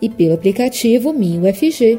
[0.00, 1.98] e pelo aplicativo MinUFG.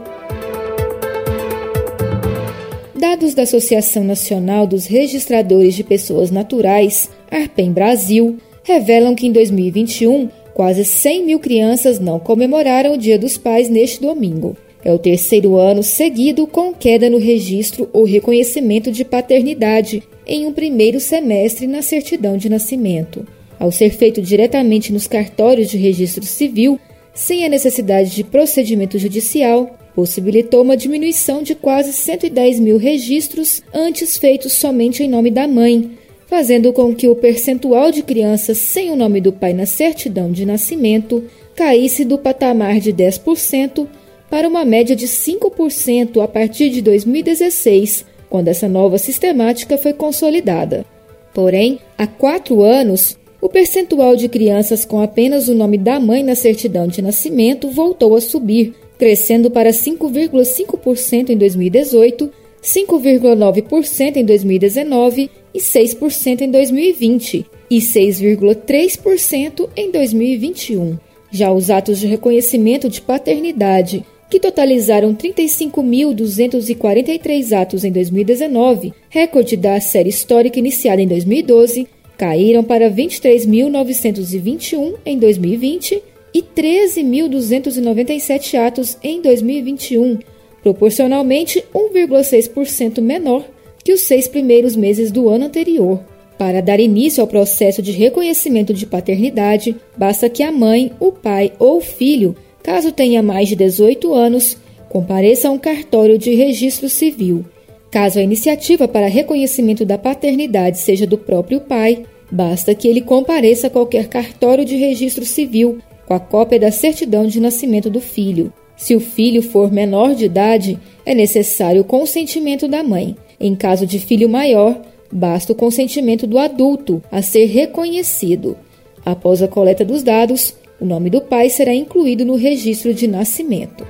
[2.96, 10.30] Dados da Associação Nacional dos Registradores de Pessoas Naturais, ARPEM Brasil, revelam que em 2021,
[10.54, 14.56] quase 100 mil crianças não comemoraram o Dia dos Pais neste domingo.
[14.84, 20.54] É o terceiro ano seguido com queda no registro ou reconhecimento de paternidade em um
[20.54, 23.26] primeiro semestre na certidão de nascimento.
[23.60, 26.80] Ao ser feito diretamente nos cartórios de registro civil,
[27.14, 34.18] sem a necessidade de procedimento judicial, possibilitou uma diminuição de quase 110 mil registros antes
[34.18, 38.96] feitos somente em nome da mãe, fazendo com que o percentual de crianças sem o
[38.96, 41.24] nome do pai na certidão de nascimento
[41.56, 43.86] caísse do patamar de 10%
[44.30, 50.86] para uma média de 5% a partir de 2016, quando essa nova sistemática foi consolidada.
[51.34, 56.36] Porém, há quatro anos, o percentual de crianças com apenas o nome da mãe na
[56.36, 62.32] certidão de nascimento voltou a subir, crescendo para 5,5% em 2018,
[62.62, 70.98] 5,9% em 2019 e 6% em 2020 e 6,3% em 2021.
[71.32, 79.82] Já os atos de reconhecimento de paternidade, que totalizaram 35.243 atos em 2019, recorde da
[79.82, 81.88] série histórica iniciada em 2012,
[82.22, 90.20] caíram para 23.921 em 2020 e 13.297 atos em 2021,
[90.62, 93.44] proporcionalmente 1,6% menor
[93.84, 96.00] que os seis primeiros meses do ano anterior.
[96.38, 101.54] Para dar início ao processo de reconhecimento de paternidade, basta que a mãe, o pai
[101.58, 104.58] ou o filho, caso tenha mais de 18 anos,
[104.90, 107.44] compareça a um cartório de registro civil.
[107.92, 113.68] Caso a iniciativa para reconhecimento da paternidade seja do próprio pai, basta que ele compareça
[113.68, 118.54] a qualquer cartório de registro civil com a cópia da certidão de nascimento do filho.
[118.78, 123.16] Se o filho for menor de idade, é necessário o consentimento da mãe.
[123.38, 124.82] Em caso de filho maior,
[125.12, 128.58] basta o consentimento do adulto a ser reconhecido.
[129.06, 133.86] Após a coleta dos dados, o nome do pai será incluído no registro de nascimento.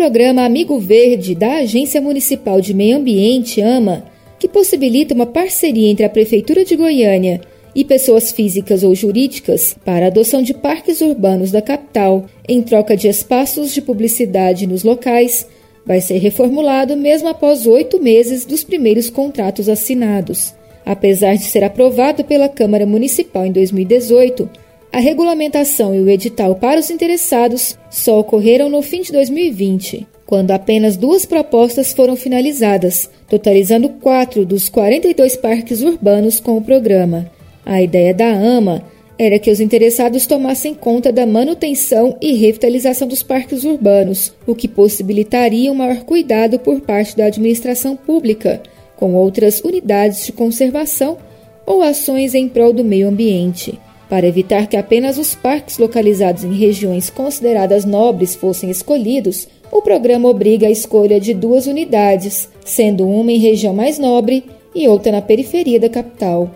[0.00, 4.02] Programa Amigo Verde da Agência Municipal de Meio Ambiente, AMA,
[4.38, 7.42] que possibilita uma parceria entre a Prefeitura de Goiânia
[7.74, 12.96] e pessoas físicas ou jurídicas para a adoção de parques urbanos da capital em troca
[12.96, 15.46] de espaços de publicidade nos locais,
[15.84, 20.54] vai ser reformulado mesmo após oito meses dos primeiros contratos assinados.
[20.82, 24.48] Apesar de ser aprovado pela Câmara Municipal em 2018,
[24.92, 30.50] a regulamentação e o edital para os interessados só ocorreram no fim de 2020, quando
[30.50, 37.30] apenas duas propostas foram finalizadas, totalizando quatro dos 42 parques urbanos com o programa.
[37.64, 38.82] A ideia da AMA
[39.16, 44.66] era que os interessados tomassem conta da manutenção e revitalização dos parques urbanos, o que
[44.66, 48.60] possibilitaria um maior cuidado por parte da administração pública,
[48.96, 51.16] com outras unidades de conservação
[51.64, 53.78] ou ações em prol do meio ambiente.
[54.10, 60.28] Para evitar que apenas os parques localizados em regiões consideradas nobres fossem escolhidos, o programa
[60.28, 64.44] obriga a escolha de duas unidades, sendo uma em região mais nobre
[64.74, 66.50] e outra na periferia da capital.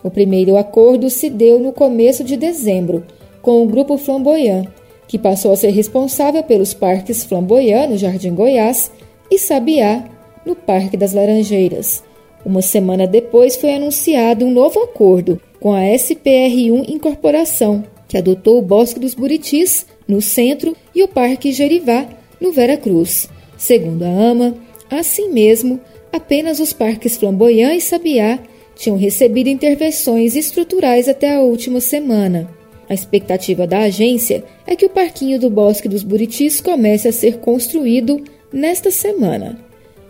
[0.00, 3.04] O primeiro acordo se deu no começo de dezembro,
[3.42, 4.68] com o Grupo Flamboyant,
[5.08, 8.92] que passou a ser responsável pelos parques Flamboyant, no Jardim Goiás,
[9.28, 10.04] e Sabiá,
[10.46, 12.04] no Parque das Laranjeiras.
[12.46, 18.62] Uma semana depois foi anunciado um novo acordo com a SPR1 Incorporação, que adotou o
[18.62, 22.04] Bosque dos Buritis, no centro, e o Parque Jerivá,
[22.40, 23.28] no Vera Cruz.
[23.56, 24.56] Segundo a AMA,
[24.90, 25.78] assim mesmo,
[26.12, 28.40] apenas os parques Flamboyant e Sabiá
[28.74, 32.50] tinham recebido intervenções estruturais até a última semana.
[32.88, 37.38] A expectativa da agência é que o parquinho do Bosque dos Buritis comece a ser
[37.38, 38.20] construído
[38.52, 39.60] nesta semana.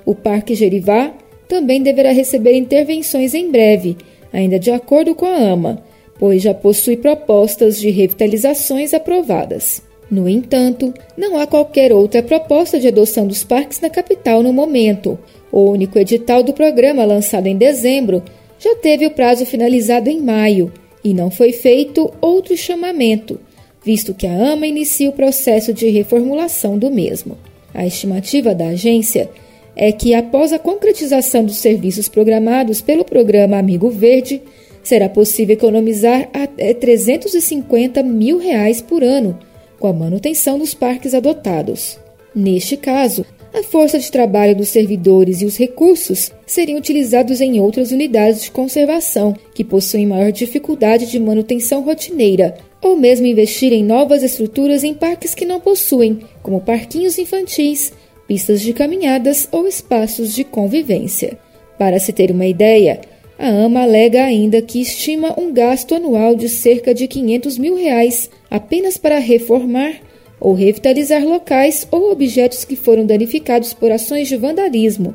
[0.07, 1.13] O Parque Gerivá
[1.47, 3.99] também deverá receber intervenções em breve,
[4.33, 5.83] ainda de acordo com a AMA,
[6.19, 9.83] pois já possui propostas de revitalizações aprovadas.
[10.11, 15.19] No entanto, não há qualquer outra proposta de adoção dos parques na capital no momento.
[15.51, 18.23] O único edital do programa, lançado em dezembro,
[18.59, 23.41] já teve o prazo finalizado em maio e não foi feito outro chamamento,
[23.85, 27.37] visto que a AMA inicia o processo de reformulação do mesmo.
[27.75, 29.31] A estimativa da agência
[29.75, 34.43] é que, após a concretização dos serviços programados pelo programa Amigo Verde,
[34.83, 39.39] será possível economizar até 350 mil reais por ano
[39.79, 41.99] com a manutenção dos parques adotados.
[42.35, 47.93] Neste caso, a força de trabalho dos servidores e os recursos seriam utilizados em outras
[47.93, 54.23] unidades de conservação que possuem maior dificuldade de manutenção rotineira, ou mesmo investir em novas
[54.23, 57.93] estruturas em parques que não possuem, como parquinhos infantis,
[58.33, 61.37] pistas de caminhadas ou espaços de convivência.
[61.79, 62.99] Para se ter uma ideia,
[63.39, 68.31] a AMA alega ainda que estima um gasto anual de cerca de 500 mil reais
[68.51, 69.97] apenas para reformar
[70.41, 75.15] ou revitalizar locais ou objetos que foram danificados por ações de vandalismo,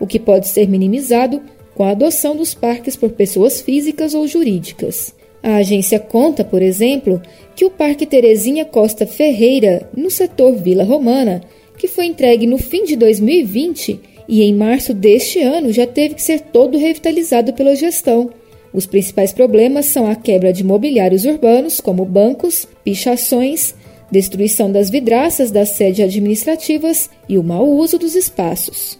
[0.00, 1.42] o que pode ser minimizado
[1.74, 5.14] com a adoção dos parques por pessoas físicas ou jurídicas.
[5.42, 7.20] A agência conta, por exemplo,
[7.54, 11.42] que o Parque Terezinha Costa Ferreira, no setor Vila Romana,
[11.84, 16.22] que foi entregue no fim de 2020 e em março deste ano já teve que
[16.22, 18.30] ser todo revitalizado pela gestão.
[18.72, 23.74] Os principais problemas são a quebra de mobiliários urbanos, como bancos, pichações,
[24.10, 28.98] destruição das vidraças das sedes administrativas e o mau uso dos espaços.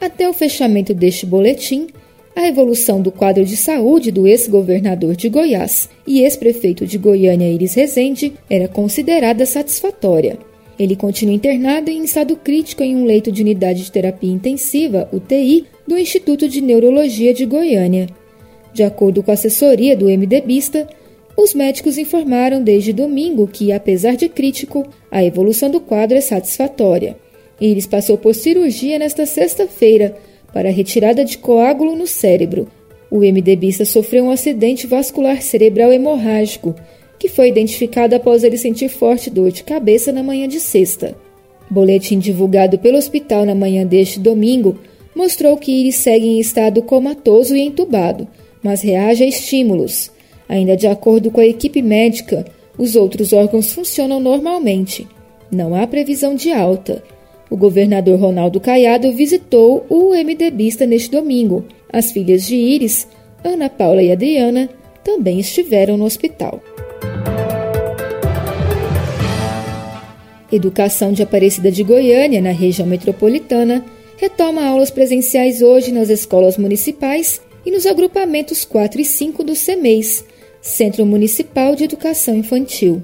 [0.00, 1.86] Até o fechamento deste boletim,
[2.38, 7.74] a evolução do quadro de saúde do ex-governador de Goiás e ex-prefeito de Goiânia, Iris
[7.74, 10.38] Rezende, era considerada satisfatória.
[10.78, 15.66] Ele continua internado em estado crítico em um leito de unidade de terapia intensiva, UTI,
[15.84, 18.06] do Instituto de Neurologia de Goiânia.
[18.72, 20.86] De acordo com a assessoria do MDBista,
[21.36, 27.16] os médicos informaram desde domingo que, apesar de crítico, a evolução do quadro é satisfatória.
[27.60, 30.14] Iris passou por cirurgia nesta sexta-feira
[30.52, 32.68] para retirada de coágulo no cérebro.
[33.10, 36.74] O MDBista sofreu um acidente vascular cerebral hemorrágico,
[37.18, 41.16] que foi identificado após ele sentir forte dor de cabeça na manhã de sexta.
[41.70, 44.78] Boletim divulgado pelo hospital na manhã deste domingo
[45.14, 48.28] mostrou que Iris segue em estado comatoso e entubado,
[48.62, 50.10] mas reage a estímulos.
[50.48, 52.46] Ainda de acordo com a equipe médica,
[52.78, 55.06] os outros órgãos funcionam normalmente.
[55.50, 57.02] Não há previsão de alta
[57.50, 61.64] o governador Ronaldo Caiado visitou o MDBista neste domingo.
[61.90, 63.08] As filhas de Iris,
[63.42, 64.68] Ana Paula e Adriana,
[65.02, 66.62] também estiveram no hospital.
[70.50, 73.84] Educação de Aparecida de Goiânia, na região metropolitana,
[74.16, 80.24] retoma aulas presenciais hoje nas escolas municipais e nos agrupamentos 4 e 5 do CEMEIS,
[80.60, 83.02] Centro Municipal de Educação Infantil.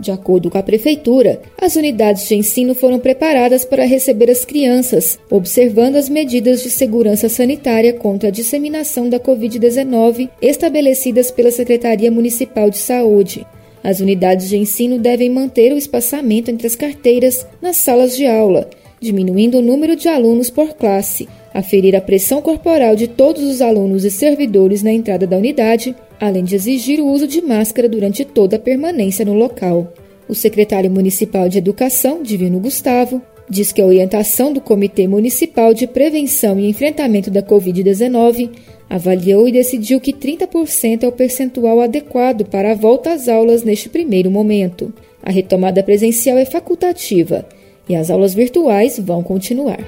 [0.00, 5.18] De acordo com a Prefeitura, as unidades de ensino foram preparadas para receber as crianças,
[5.30, 12.70] observando as medidas de segurança sanitária contra a disseminação da Covid-19 estabelecidas pela Secretaria Municipal
[12.70, 13.46] de Saúde.
[13.84, 18.70] As unidades de ensino devem manter o espaçamento entre as carteiras nas salas de aula,
[18.98, 24.06] diminuindo o número de alunos por classe, aferir a pressão corporal de todos os alunos
[24.06, 28.56] e servidores na entrada da unidade além de exigir o uso de máscara durante toda
[28.56, 29.92] a permanência no local.
[30.28, 35.86] O secretário municipal de Educação, Divino Gustavo, diz que a orientação do Comitê Municipal de
[35.86, 38.50] Prevenção e Enfrentamento da Covid-19
[38.88, 43.88] avaliou e decidiu que 30% é o percentual adequado para a volta às aulas neste
[43.88, 44.92] primeiro momento.
[45.22, 47.44] A retomada presencial é facultativa
[47.88, 49.80] e as aulas virtuais vão continuar.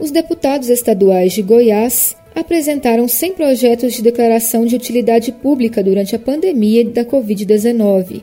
[0.00, 6.18] Os deputados estaduais de Goiás, apresentaram 100 projetos de declaração de utilidade pública durante a
[6.18, 8.22] pandemia da Covid-19.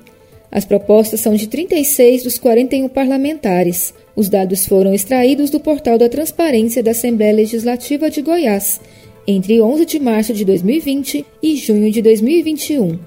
[0.52, 3.94] As propostas são de 36 dos 41 parlamentares.
[4.16, 8.82] Os dados foram extraídos do portal da Transparência da Assembleia Legislativa de Goiás,
[9.28, 12.98] entre 11 de março de 2020 e junho de 2021.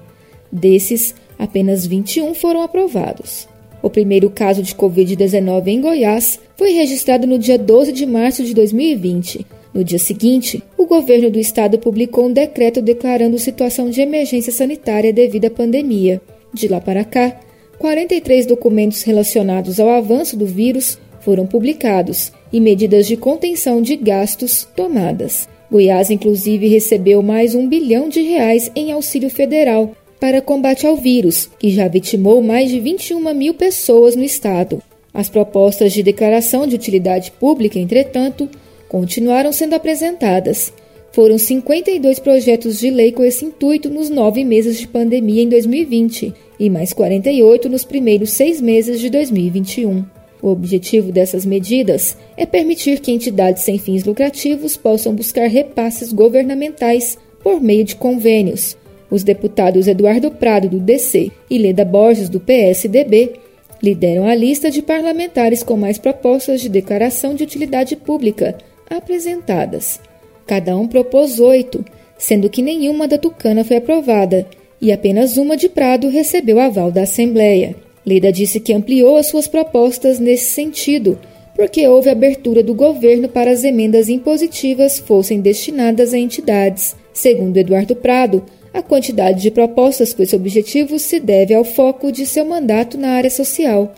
[0.49, 3.47] Desses, apenas 21 foram aprovados.
[3.81, 8.53] O primeiro caso de Covid-19 em Goiás foi registrado no dia 12 de março de
[8.53, 9.45] 2020.
[9.73, 15.11] No dia seguinte, o governo do estado publicou um decreto declarando situação de emergência sanitária
[15.11, 16.21] devido à pandemia.
[16.53, 17.39] De lá para cá,
[17.79, 24.67] 43 documentos relacionados ao avanço do vírus foram publicados e medidas de contenção de gastos
[24.75, 25.49] tomadas.
[25.71, 31.49] Goiás, inclusive, recebeu mais um bilhão de reais em auxílio federal para combate ao vírus,
[31.57, 34.81] que já vitimou mais de 21 mil pessoas no estado.
[35.13, 38.47] As propostas de declaração de utilidade pública, entretanto,
[38.93, 40.71] continuaram sendo apresentadas.
[41.11, 46.31] Foram 52 projetos de lei com esse intuito nos nove meses de pandemia em 2020
[46.59, 50.05] e mais 48 nos primeiros seis meses de 2021.
[50.43, 57.17] O objetivo dessas medidas é permitir que entidades sem fins lucrativos possam buscar repasses governamentais
[57.41, 58.77] por meio de convênios.
[59.09, 63.33] Os deputados Eduardo Prado, do DC, e Leda Borges, do PSDB,
[63.81, 68.55] lideram a lista de parlamentares com mais propostas de declaração de utilidade pública
[68.97, 69.99] apresentadas.
[70.45, 71.83] Cada um propôs oito,
[72.17, 74.47] sendo que nenhuma da Tucana foi aprovada
[74.81, 77.75] e apenas uma de Prado recebeu aval da Assembleia.
[78.05, 81.17] Leda disse que ampliou as suas propostas nesse sentido,
[81.55, 86.95] porque houve abertura do governo para as emendas impositivas fossem destinadas a entidades.
[87.13, 92.25] Segundo Eduardo Prado, a quantidade de propostas com esse objetivo se deve ao foco de
[92.25, 93.93] seu mandato na área social.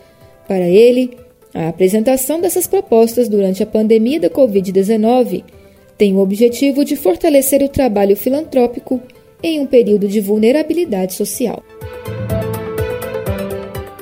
[0.46, 1.16] Para ele,
[1.56, 5.42] a apresentação dessas propostas durante a pandemia da Covid-19
[5.96, 9.00] tem o objetivo de fortalecer o trabalho filantrópico
[9.42, 11.62] em um período de vulnerabilidade social.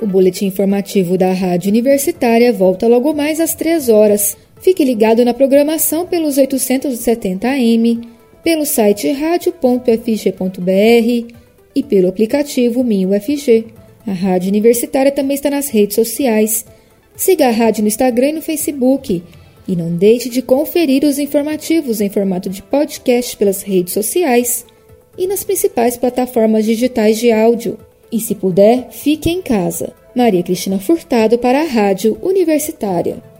[0.03, 4.37] O boletim informativo da Rádio Universitária volta logo mais às 3 horas.
[4.61, 8.01] Fique ligado na programação pelos 870 AM,
[8.43, 10.65] pelo site radio.fg.br
[11.75, 13.11] e pelo aplicativo Minho.
[14.07, 16.67] A Rádio Universitária também está nas redes sociais.
[17.17, 19.23] Siga a rádio no Instagram e no Facebook.
[19.67, 24.67] E não deixe de conferir os informativos em formato de podcast pelas redes sociais
[25.17, 27.79] e nas principais plataformas digitais de áudio.
[28.13, 29.93] E se puder, fique em casa.
[30.15, 33.34] Maria Cristina Furtado para a Rádio Universitária.